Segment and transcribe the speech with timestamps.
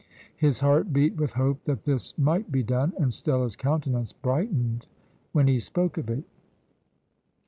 [0.35, 4.87] His heart beat with hope that this might be done, and Stella's countenance brightened
[5.31, 6.23] when he spoke of it.